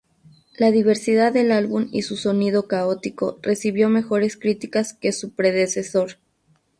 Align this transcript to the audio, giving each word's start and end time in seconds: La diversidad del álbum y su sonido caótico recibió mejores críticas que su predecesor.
La 0.57 0.71
diversidad 0.71 1.31
del 1.31 1.51
álbum 1.51 1.87
y 1.91 2.01
su 2.01 2.17
sonido 2.17 2.67
caótico 2.67 3.37
recibió 3.43 3.87
mejores 3.87 4.35
críticas 4.35 4.93
que 4.93 5.11
su 5.11 5.33
predecesor. 5.35 6.17